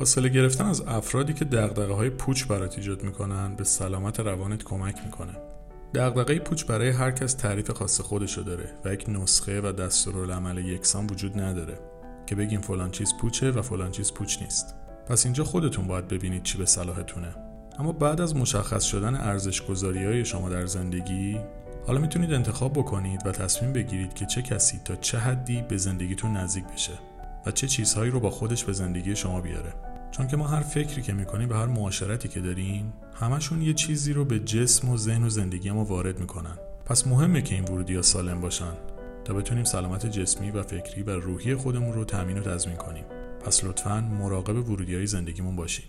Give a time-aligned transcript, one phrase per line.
[0.00, 4.98] فاصله گرفتن از افرادی که دقدقه های پوچ برات ایجاد می‌کنن به سلامت روانت کمک
[5.04, 5.32] می‌کنه.
[5.94, 11.06] دقدقه پوچ برای هر کس تعریف خاص خودشو داره و یک نسخه و دستورالعمل یکسان
[11.06, 11.78] وجود نداره
[12.26, 14.74] که بگیم فلان چیز پوچه و فلان چیز پوچ نیست.
[15.06, 17.34] پس اینجا خودتون باید ببینید چی به صلاحتونه.
[17.78, 21.40] اما بعد از مشخص شدن ارزش های شما در زندگی
[21.86, 26.36] حالا می‌تونید انتخاب بکنید و تصمیم بگیرید که چه کسی تا چه حدی به زندگیتون
[26.36, 26.92] نزدیک بشه
[27.46, 29.89] و چه چیزهایی رو با خودش به زندگی شما بیاره.
[30.10, 34.12] چون که ما هر فکری که می‌کنیم به هر معاشرتی که داریم همشون یه چیزی
[34.12, 36.58] رو به جسم و ذهن و زندگی ما وارد می‌کنن.
[36.84, 38.72] پس مهمه که این ورودی ها سالم باشن
[39.24, 43.04] تا بتونیم سلامت جسمی و فکری و روحی خودمون رو تامین و تضمین کنیم.
[43.46, 45.86] پس لطفا مراقب ورودی های زندگیمون باشیم